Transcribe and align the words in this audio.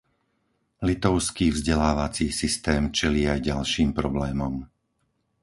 Litovský 0.81 1.47
vzdelávací 1.53 2.27
systém 2.41 2.83
čelí 2.99 3.23
aj 3.33 3.39
ďalším 3.53 3.89
problémom. 3.99 4.53